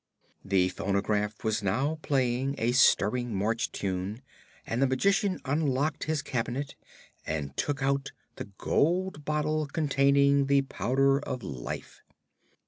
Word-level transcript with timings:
The 0.43 0.69
phonograph 0.69 1.43
was 1.43 1.61
now 1.61 1.99
playing 2.01 2.55
a 2.57 2.71
stirring 2.71 3.35
march 3.35 3.71
tune 3.71 4.23
and 4.65 4.81
the 4.81 4.87
Magician 4.87 5.39
unlocked 5.45 6.05
his 6.05 6.23
cabinet 6.23 6.73
and 7.23 7.55
took 7.55 7.83
out 7.83 8.11
the 8.37 8.45
gold 8.57 9.23
bottle 9.25 9.67
containing 9.67 10.47
the 10.47 10.63
Powder 10.63 11.19
of 11.19 11.43
Life. 11.43 12.01